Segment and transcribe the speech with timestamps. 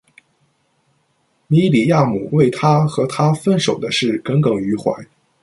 [1.45, 4.91] 米里亚姆为她和他分手的事耿耿于怀。